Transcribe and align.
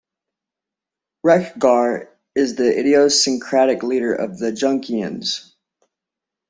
Wreck-Gar 1.23 2.07
is 2.33 2.55
the 2.55 2.75
idiosyncratic 2.79 3.83
leader 3.83 4.15
of 4.15 4.39
the 4.39 4.51
Junkions. 4.51 5.53